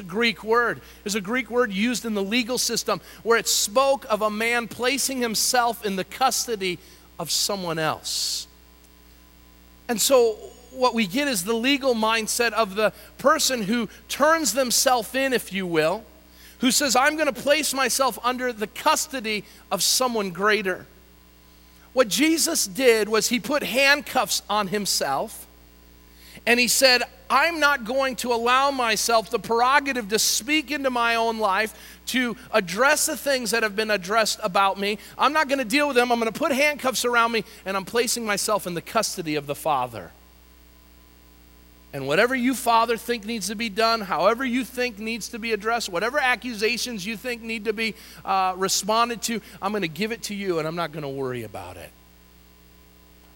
[0.01, 0.81] A Greek word.
[1.05, 4.67] It's a Greek word used in the legal system where it spoke of a man
[4.67, 6.79] placing himself in the custody
[7.19, 8.49] of someone else.
[9.89, 10.33] And so,
[10.71, 15.53] what we get is the legal mindset of the person who turns themselves in, if
[15.53, 16.05] you will,
[16.61, 20.87] who says, I'm going to place myself under the custody of someone greater.
[21.93, 25.47] What Jesus did was he put handcuffs on himself
[26.47, 31.15] and he said, I'm not going to allow myself the prerogative to speak into my
[31.15, 34.99] own life, to address the things that have been addressed about me.
[35.17, 36.11] I'm not going to deal with them.
[36.11, 39.47] I'm going to put handcuffs around me, and I'm placing myself in the custody of
[39.47, 40.11] the Father.
[41.93, 45.53] And whatever you, Father, think needs to be done, however you think needs to be
[45.53, 50.11] addressed, whatever accusations you think need to be uh, responded to, I'm going to give
[50.11, 51.91] it to you, and I'm not going to worry about it.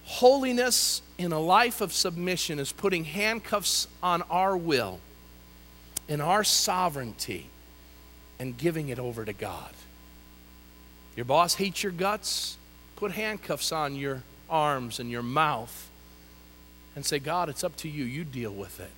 [0.05, 4.99] Holiness in a life of submission is putting handcuffs on our will
[6.07, 7.49] and our sovereignty
[8.39, 9.71] and giving it over to God.
[11.15, 12.57] Your boss hates your guts,
[12.95, 15.89] put handcuffs on your arms and your mouth
[16.95, 18.05] and say, God, it's up to you.
[18.05, 18.91] You deal with it.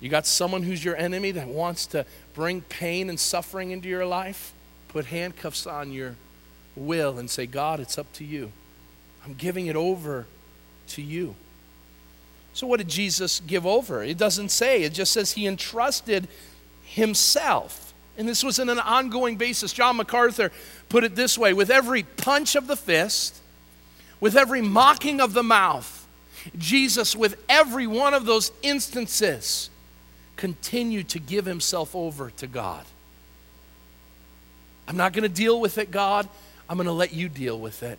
[0.00, 4.06] You got someone who's your enemy that wants to bring pain and suffering into your
[4.06, 4.52] life?
[4.88, 6.16] Put handcuffs on your
[6.76, 8.52] will and say, God, it's up to you.
[9.28, 10.26] I'm giving it over
[10.88, 11.34] to you.
[12.54, 14.02] So, what did Jesus give over?
[14.02, 16.26] It doesn't say, it just says he entrusted
[16.82, 17.92] himself.
[18.16, 19.74] And this was in an ongoing basis.
[19.74, 20.50] John MacArthur
[20.88, 23.38] put it this way with every punch of the fist,
[24.18, 26.06] with every mocking of the mouth,
[26.56, 29.68] Jesus, with every one of those instances,
[30.36, 32.84] continued to give himself over to God.
[34.88, 36.26] I'm not going to deal with it, God.
[36.66, 37.98] I'm going to let you deal with it.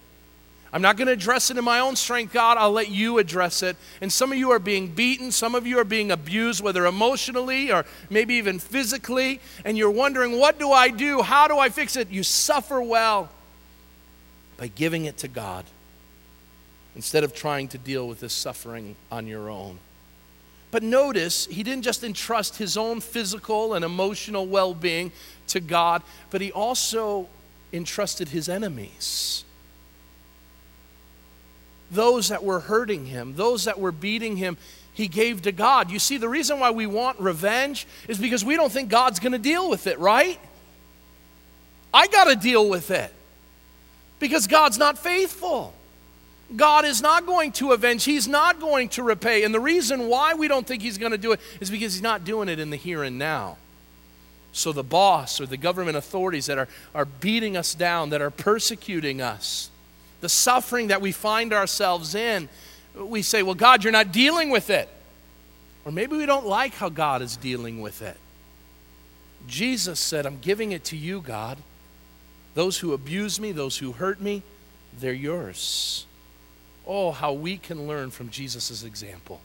[0.72, 2.58] I'm not going to address it in my own strength, God.
[2.58, 3.76] I'll let you address it.
[4.02, 7.72] And some of you are being beaten, some of you are being abused, whether emotionally
[7.72, 11.22] or maybe even physically, and you're wondering, what do I do?
[11.22, 12.10] How do I fix it?
[12.10, 13.30] You suffer well
[14.58, 15.66] by giving it to God
[16.96, 19.80] instead of trying to deal with this suffering on your own.
[20.70, 25.12] But notice, he didn't just entrust his own physical and emotional well being
[25.48, 27.28] to God, but he also
[27.74, 29.46] entrusted his enemies
[31.92, 34.58] those that were hurting him, those that were beating him,
[34.94, 35.92] he gave to God.
[35.92, 39.32] You see, the reason why we want revenge is because we don't think God's going
[39.32, 40.40] to deal with it, right?
[41.94, 43.14] I got to deal with it
[44.20, 45.74] because God's not faithful.
[46.56, 49.44] God is not going to avenge, He's not going to repay.
[49.44, 52.02] And the reason why we don't think He's going to do it is because He's
[52.02, 53.58] not doing it in the here and now.
[54.52, 58.32] So the boss or the government authorities that are, are beating us down, that are
[58.32, 59.70] persecuting us,
[60.22, 62.50] the suffering that we find ourselves in,
[62.96, 64.90] we say, Well, God, you're not dealing with it.
[65.86, 68.18] Or maybe we don't like how God is dealing with it.
[69.48, 71.58] Jesus said, I'm giving it to you, God.
[72.54, 74.44] Those who abuse me, those who hurt me,
[75.00, 76.06] they're yours.
[76.86, 79.40] Oh, how we can learn from Jesus' example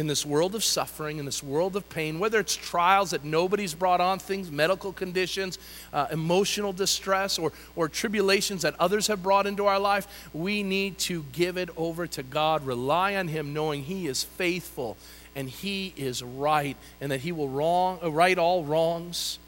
[0.00, 3.74] in this world of suffering, in this world of pain, whether it's trials that nobody's
[3.74, 5.58] brought on, things, medical conditions,
[5.92, 10.96] uh, emotional distress, or, or tribulations that others have brought into our life, we need
[10.96, 14.96] to give it over to God, rely on Him, knowing He is faithful
[15.36, 19.38] and He is right, and that He will wrong, uh, right all wrongs.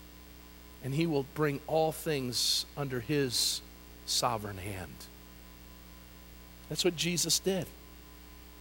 [0.84, 3.61] and he will bring all things under his
[4.07, 4.94] sovereign hand.
[6.68, 7.66] That's what Jesus did.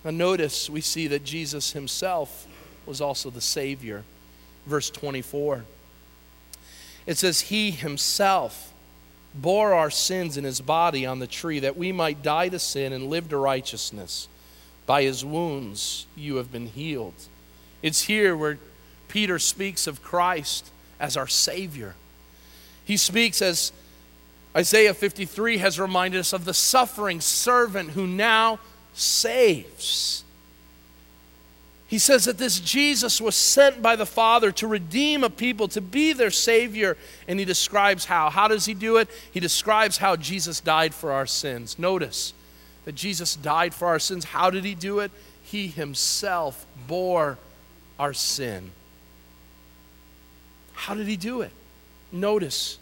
[0.04, 2.48] Now, notice we see that Jesus himself
[2.86, 4.04] was also the Savior.
[4.66, 5.66] Verse 24.
[7.06, 8.74] It says, He himself
[9.34, 12.94] bore our sins in his body on the tree that we might die to sin
[12.94, 14.28] and live to righteousness.
[14.86, 17.14] By his wounds you have been healed.
[17.82, 18.58] It's here where
[19.08, 21.96] Peter speaks of Christ as our Savior.
[22.84, 23.72] He speaks as
[24.56, 28.60] Isaiah 53 has reminded us of the suffering servant who now
[28.94, 30.24] saves.
[31.88, 35.82] He says that this Jesus was sent by the Father to redeem a people, to
[35.82, 36.96] be their Savior.
[37.28, 38.30] And he describes how.
[38.30, 39.10] How does he do it?
[39.32, 41.78] He describes how Jesus died for our sins.
[41.78, 42.34] Notice
[42.86, 44.24] that Jesus died for our sins.
[44.24, 45.12] How did he do it?
[45.44, 47.38] He himself bore
[48.00, 48.72] our sin.
[50.74, 51.52] How did he do it?
[52.12, 52.78] Notice,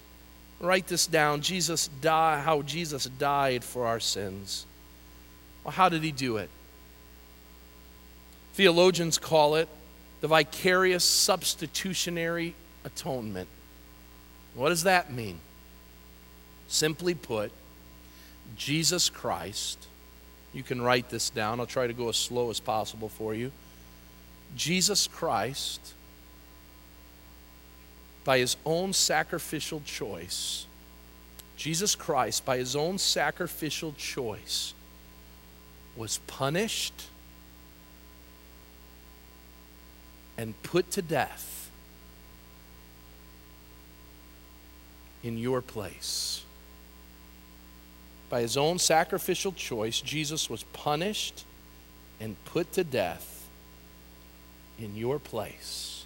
[0.60, 1.41] write this down.
[1.41, 4.68] Jesus died, how Jesus died for our sins.
[5.70, 6.49] Well, how did he do it?
[8.53, 9.70] Theologians call it
[10.20, 13.47] the vicarious substitutionary atonement.
[14.55, 15.38] What does that mean?
[16.67, 17.51] Simply put,
[18.55, 19.86] Jesus Christ,
[20.55, 21.59] you can write this down.
[21.59, 23.51] I'll try to go as slow as possible for you.
[24.55, 25.93] Jesus Christ,
[28.24, 30.65] by his own sacrificial choice,
[31.57, 34.74] Jesus Christ, by his own sacrificial choice,
[36.00, 37.08] was punished
[40.38, 41.70] and put to death
[45.22, 46.45] in your place.
[48.30, 51.43] By his own sacrificial choice, Jesus was punished
[52.22, 53.45] and put to death
[54.80, 56.06] in your place,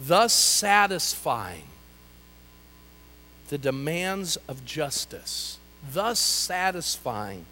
[0.00, 1.68] thus satisfying
[3.50, 5.58] the demands of justice,
[5.92, 7.46] thus satisfying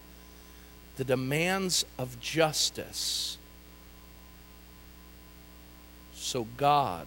[0.99, 3.39] the demands of justice
[6.13, 7.07] so God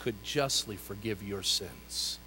[0.00, 2.18] could justly forgive your sins.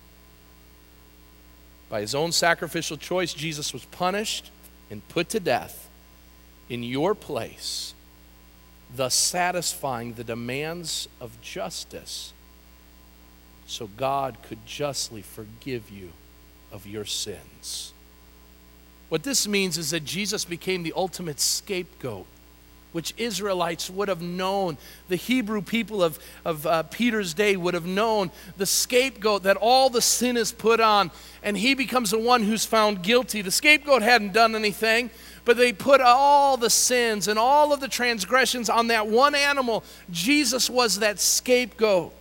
[1.90, 4.50] By his own sacrificial choice, Jesus was punished
[4.90, 5.90] and put to death
[6.70, 7.94] in your place,
[8.96, 12.32] thus satisfying the demands of justice,
[13.66, 16.12] so God could justly forgive you
[16.72, 17.93] of your sins.
[19.14, 22.26] What this means is that Jesus became the ultimate scapegoat
[22.93, 24.76] which Israelites would have known,
[25.07, 29.91] the Hebrew people of, of uh, Peter's day would have known, the scapegoat that all
[29.91, 31.11] the sin is put on,
[31.43, 33.43] and he becomes the one who's found guilty.
[33.43, 35.11] The scapegoat hadn't done anything,
[35.45, 39.84] but they put all the sins and all of the transgressions on that one animal.
[40.09, 42.11] Jesus was that scapegoat.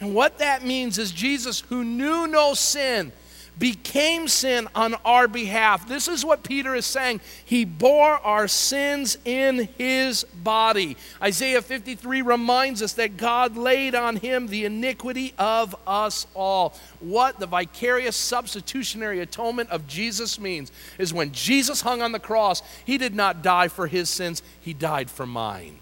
[0.00, 3.12] And what that means is Jesus, who knew no sin,
[3.58, 5.86] became sin on our behalf.
[5.86, 7.20] This is what Peter is saying.
[7.44, 10.96] He bore our sins in his body.
[11.22, 16.74] Isaiah 53 reminds us that God laid on him the iniquity of us all.
[17.00, 22.62] What the vicarious substitutionary atonement of Jesus means is when Jesus hung on the cross,
[22.84, 25.78] he did not die for his sins, he died for mine.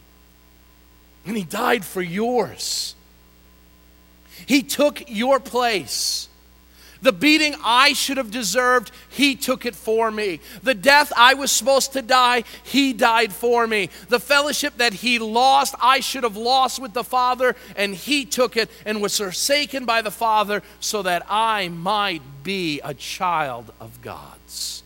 [1.24, 2.94] And he died for yours.
[4.46, 6.28] He took your place.
[7.02, 10.38] The beating I should have deserved, He took it for me.
[10.62, 13.90] The death I was supposed to die, He died for me.
[14.08, 18.56] The fellowship that He lost, I should have lost with the Father, and He took
[18.56, 24.00] it and was forsaken by the Father so that I might be a child of
[24.00, 24.84] God's.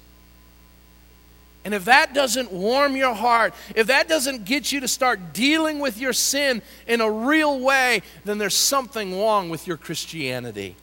[1.66, 5.80] And if that doesn't warm your heart, if that doesn't get you to start dealing
[5.80, 10.76] with your sin in a real way, then there's something wrong with your Christianity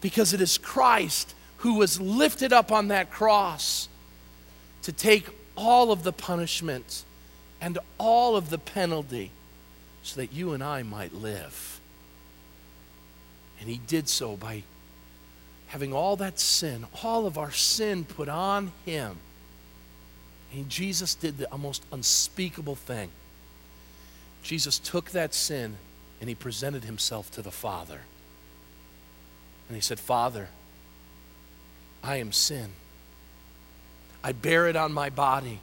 [0.00, 3.88] because it is Christ who was lifted up on that cross
[4.82, 7.04] to take all of the punishment
[7.60, 9.32] and all of the penalty
[10.02, 11.80] so that you and I might live.
[13.60, 14.62] And he did so by
[15.66, 19.16] having all that sin, all of our sin put on him.
[20.54, 23.10] And Jesus did the almost unspeakable thing.
[24.42, 25.76] Jesus took that sin
[26.20, 28.00] and he presented himself to the Father.
[29.68, 30.48] And he said, Father,
[32.02, 32.70] I am sin.
[34.24, 35.60] I bear it on my body.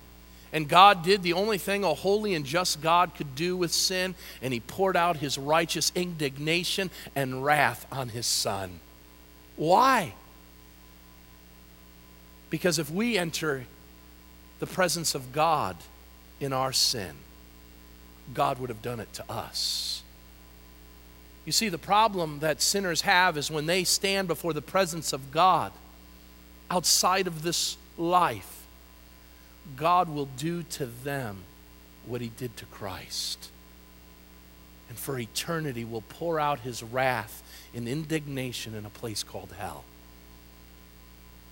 [0.54, 4.16] And God did the only thing a holy and just God could do with sin,
[4.42, 8.80] and He poured out His righteous indignation and wrath on His Son.
[9.58, 10.14] Why?
[12.50, 13.66] Because if we enter
[14.60, 15.76] the presence of God
[16.40, 17.16] in our sin,
[18.34, 20.04] God would have done it to us.
[21.46, 25.32] You see, the problem that sinners have is when they stand before the presence of
[25.32, 25.72] God
[26.72, 28.66] outside of this life,
[29.76, 31.44] God will do to them
[32.06, 33.50] what he did to Christ.
[34.90, 37.44] And for eternity will pour out his wrath
[37.74, 39.84] in indignation in a place called hell.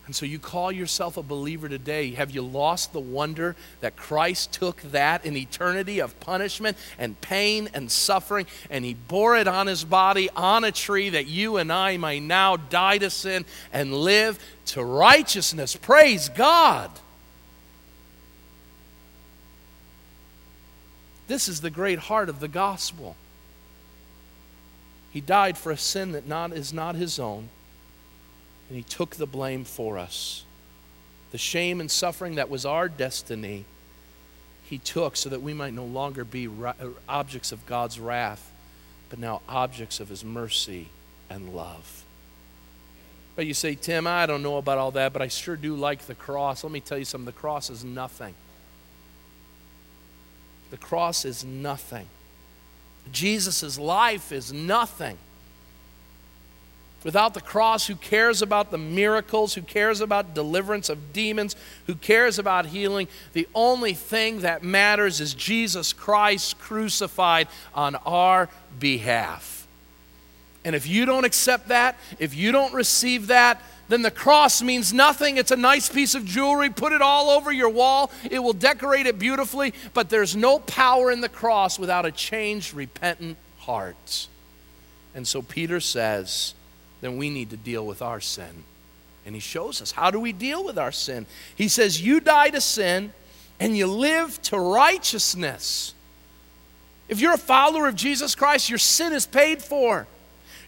[0.05, 2.11] And so you call yourself a believer today.
[2.11, 7.69] Have you lost the wonder that Christ took that in eternity of punishment and pain
[7.73, 11.71] and suffering and he bore it on his body on a tree that you and
[11.71, 15.77] I may now die to sin and live to righteousness?
[15.77, 16.91] Praise God.
[21.27, 23.15] This is the great heart of the gospel.
[25.11, 27.47] He died for a sin that not, is not his own
[28.69, 30.43] and He took the blame for us.
[31.31, 33.65] The shame and suffering that was our destiny,
[34.63, 36.73] He took so that we might no longer be uh,
[37.07, 38.51] objects of God's wrath,
[39.09, 40.89] but now objects of His mercy
[41.29, 42.03] and love.
[43.35, 46.05] But you say, Tim, I don't know about all that, but I sure do like
[46.05, 46.63] the cross.
[46.63, 48.35] Let me tell you something the cross is nothing.
[50.69, 52.07] The cross is nothing.
[53.11, 55.17] Jesus' life is nothing.
[57.03, 61.95] Without the cross, who cares about the miracles, who cares about deliverance of demons, who
[61.95, 63.07] cares about healing?
[63.33, 68.47] The only thing that matters is Jesus Christ crucified on our
[68.79, 69.67] behalf.
[70.63, 74.93] And if you don't accept that, if you don't receive that, then the cross means
[74.93, 75.35] nothing.
[75.35, 76.69] It's a nice piece of jewelry.
[76.69, 78.11] Put it all over your wall.
[78.31, 82.73] It will decorate it beautifully, but there's no power in the cross without a changed,
[82.73, 84.29] repentant heart.
[85.13, 86.53] And so Peter says,
[87.03, 88.63] then we need to deal with our sin.
[89.25, 91.25] And he shows us how do we deal with our sin.
[91.55, 93.13] He says, You die to sin
[93.59, 95.93] and you live to righteousness.
[97.09, 100.07] If you're a follower of Jesus Christ, your sin is paid for.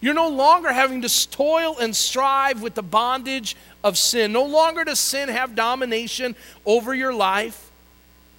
[0.01, 4.31] You're no longer having to toil and strive with the bondage of sin.
[4.31, 7.71] No longer does sin have domination over your life.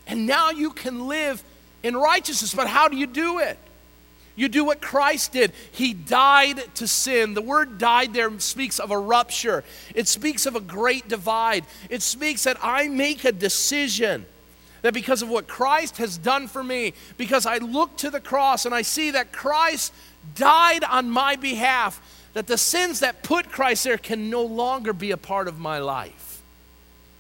[0.07, 1.43] And now you can live
[1.83, 2.55] in righteousness.
[2.55, 3.59] But how do you do it?
[4.37, 5.53] You do what Christ did.
[5.73, 7.35] He died to sin.
[7.35, 9.65] The word died there speaks of a rupture,
[9.95, 11.65] it speaks of a great divide.
[11.91, 14.27] It speaks that I make a decision
[14.83, 18.67] that because of what Christ has done for me, because I look to the cross
[18.67, 19.93] and I see that Christ
[20.35, 22.01] died on my behalf,
[22.35, 25.79] that the sins that put Christ there can no longer be a part of my
[25.79, 26.26] life.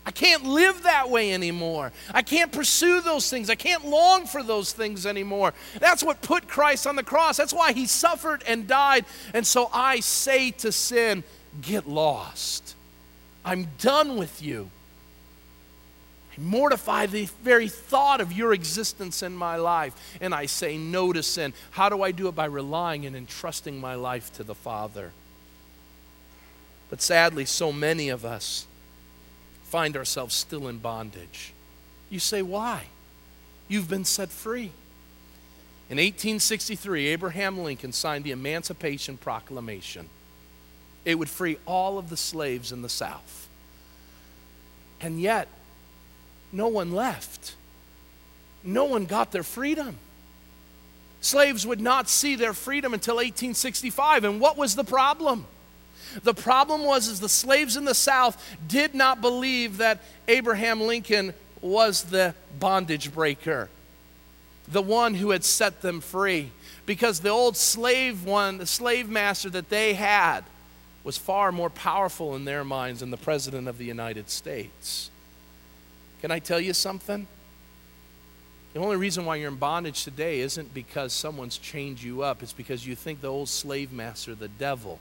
[0.06, 1.92] I can't live that way anymore.
[2.14, 3.50] I can't pursue those things.
[3.50, 5.52] I can't long for those things anymore.
[5.80, 7.36] That's what put Christ on the cross.
[7.36, 9.04] That's why he suffered and died.
[9.34, 11.24] And so I say to sin,
[11.60, 12.76] get lost.
[13.44, 14.70] I'm done with you.
[16.38, 19.92] I mortify the very thought of your existence in my life.
[20.20, 21.52] And I say no to sin.
[21.72, 22.36] How do I do it?
[22.36, 25.10] By relying and entrusting my life to the Father.
[26.90, 28.68] But sadly, so many of us,
[29.76, 31.52] find ourselves still in bondage.
[32.08, 32.84] You say, why?
[33.68, 34.72] You've been set free.
[35.90, 40.08] In 1863, Abraham Lincoln signed the Emancipation Proclamation.
[41.04, 43.50] It would free all of the slaves in the South.
[44.98, 45.46] And yet,
[46.52, 47.54] no one left.
[48.64, 49.98] No one got their freedom.
[51.20, 54.24] Slaves would not see their freedom until 1865.
[54.24, 55.44] And what was the problem?
[56.22, 61.34] The problem was is the slaves in the South did not believe that Abraham Lincoln
[61.60, 63.68] was the bondage breaker,
[64.68, 66.50] the one who had set them free.
[66.86, 70.42] Because the old slave one, the slave master that they had,
[71.02, 75.10] was far more powerful in their minds than the President of the United States.
[76.20, 77.26] Can I tell you something?
[78.72, 82.52] The only reason why you're in bondage today isn't because someone's chained you up, it's
[82.52, 84.98] because you think the old slave master, the devil,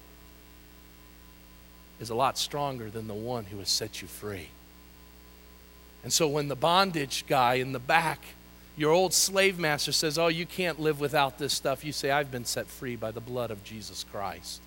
[1.99, 4.49] is a lot stronger than the one who has set you free.
[6.03, 8.21] And so when the bondage guy in the back,
[8.77, 12.31] your old slave master says, Oh, you can't live without this stuff, you say, I've
[12.31, 14.61] been set free by the blood of Jesus Christ.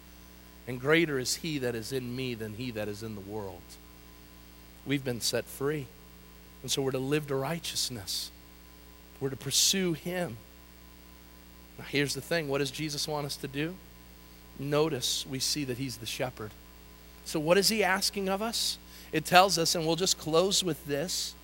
[0.67, 3.63] And greater is he that is in me than he that is in the world.
[4.87, 5.87] We've been set free.
[6.63, 8.31] And so we're to live to righteousness,
[9.21, 10.37] we're to pursue him.
[11.79, 13.75] Now, here's the thing what does Jesus want us to do?
[14.59, 16.51] Notice we see that he's the shepherd.
[17.29, 18.79] So, what is he asking of us?
[19.13, 21.35] It tells us, and we'll just close with this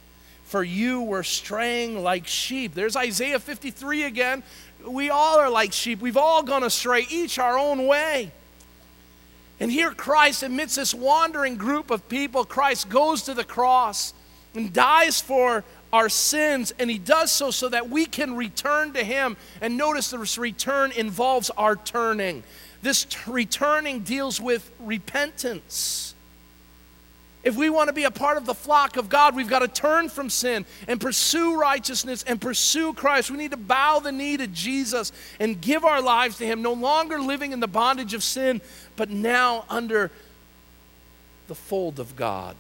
[0.44, 2.74] For you were straying like sheep.
[2.74, 4.42] There's Isaiah 53 again.
[4.86, 6.00] We all are like sheep.
[6.00, 8.32] We've all gone astray, each our own way.
[9.60, 14.14] And here Christ, amidst this wandering group of people, Christ goes to the cross
[14.54, 19.04] and dies for our sins, and He does so so that we can return to
[19.04, 19.36] Him.
[19.60, 22.42] And notice this return involves our turning.
[22.84, 26.14] This t- returning deals with repentance.
[27.42, 29.68] If we want to be a part of the flock of God, we've got to
[29.68, 33.30] turn from sin and pursue righteousness and pursue Christ.
[33.30, 36.74] We need to bow the knee to Jesus and give our lives to Him, no
[36.74, 38.60] longer living in the bondage of sin,
[38.96, 40.10] but now under
[41.48, 42.54] the fold of God.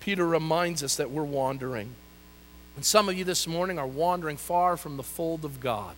[0.00, 1.94] Peter reminds us that we're wandering.
[2.74, 5.94] And some of you this morning are wandering far from the fold of God.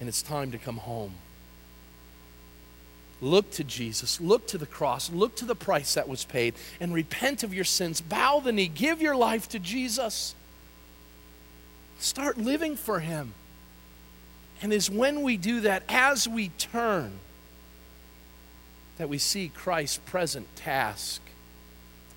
[0.00, 1.14] And it's time to come home.
[3.20, 6.94] Look to Jesus, look to the cross, look to the price that was paid, and
[6.94, 8.00] repent of your sins.
[8.00, 10.36] Bow the knee, give your life to Jesus.
[11.98, 13.34] Start living for Him.
[14.62, 17.18] And it's when we do that, as we turn,
[18.98, 21.20] that we see Christ's present task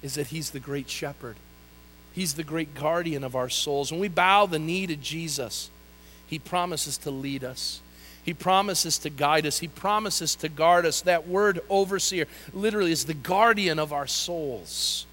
[0.03, 1.35] is that He's the great shepherd.
[2.13, 3.91] He's the great guardian of our souls.
[3.91, 5.69] When we bow the knee to Jesus,
[6.31, 7.81] He promises to lead us.
[8.23, 9.59] He promises to guide us.
[9.59, 11.01] He promises to guard us.
[11.01, 15.05] That word overseer literally is the guardian of our souls.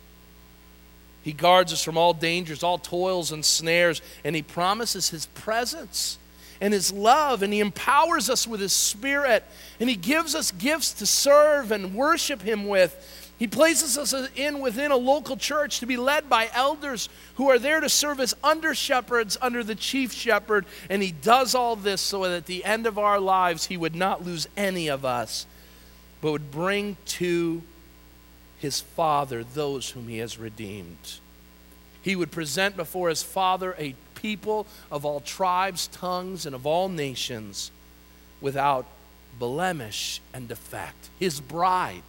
[1.24, 6.18] He guards us from all dangers, all toils and snares, and He promises His presence
[6.60, 9.42] and His love, and He empowers us with His Spirit,
[9.80, 13.17] and He gives us gifts to serve and worship Him with.
[13.39, 17.59] He places us in within a local church to be led by elders who are
[17.59, 20.66] there to serve as under shepherds under the chief shepherd.
[20.91, 23.95] And he does all this so that at the end of our lives, he would
[23.95, 25.47] not lose any of us,
[26.20, 27.62] but would bring to
[28.59, 31.20] his Father those whom he has redeemed.
[32.03, 36.89] He would present before his Father a people of all tribes, tongues, and of all
[36.89, 37.70] nations
[38.41, 38.84] without
[39.39, 41.09] blemish and defect.
[41.20, 42.03] His bride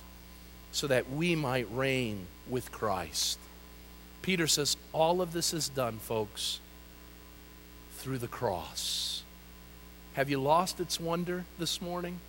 [0.71, 3.39] so that we might reign with Christ.
[4.21, 6.59] Peter says, All of this is done, folks,
[7.97, 9.23] through the cross.
[10.13, 12.19] Have you lost its wonder this morning?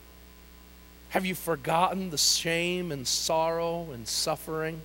[1.10, 4.80] Have you forgotten the shame and sorrow and suffering?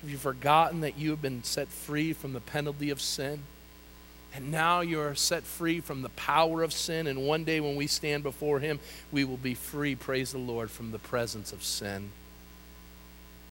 [0.00, 3.42] Have you forgotten that you have been set free from the penalty of sin?
[4.34, 7.06] And now you're set free from the power of sin.
[7.06, 8.78] And one day when we stand before Him,
[9.10, 12.10] we will be free, praise the Lord, from the presence of sin.